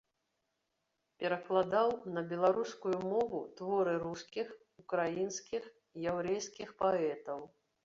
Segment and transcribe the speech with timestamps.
[1.23, 4.47] Перакладаў на беларускую мову творы рускіх,
[4.87, 5.71] украінскіх,
[6.11, 7.39] яўрэйскіх паэтаў.